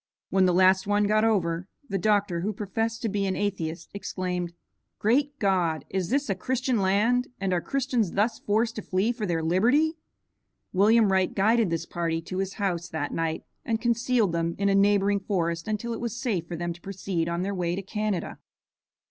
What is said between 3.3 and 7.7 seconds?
atheist, exclaimed, "Great God! is this a Christian land, and are